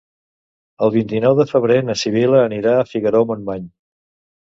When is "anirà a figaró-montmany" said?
2.49-3.73